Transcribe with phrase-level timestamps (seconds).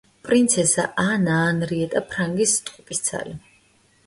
[0.27, 3.39] პრინცესა ანა ანრიეტა ფრანგის ტყუპისცალი.